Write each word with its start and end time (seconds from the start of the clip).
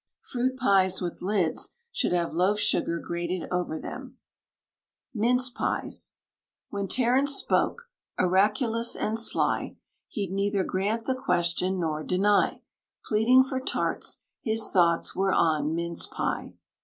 Fruit 0.23 0.57
pies 0.57 0.99
with 0.99 1.21
lids 1.21 1.75
should 1.91 2.11
have 2.11 2.33
loaf 2.33 2.57
sugar 2.57 2.97
grated 2.99 3.47
over 3.51 3.77
them. 3.77 4.17
MINCE 5.13 5.51
PIES. 5.51 6.13
When 6.69 6.87
Terence 6.87 7.35
spoke, 7.35 7.83
oraculous 8.19 8.95
and 8.95 9.19
sly, 9.19 9.77
He'd 10.07 10.31
neither 10.31 10.63
grant 10.63 11.05
the 11.05 11.13
question 11.13 11.79
nor 11.79 12.03
deny, 12.03 12.63
Pleading 13.05 13.43
for 13.43 13.59
tarts, 13.59 14.21
his 14.41 14.71
thoughts 14.71 15.15
were 15.15 15.33
on 15.35 15.75
mince 15.75 16.07
pie. 16.07 16.55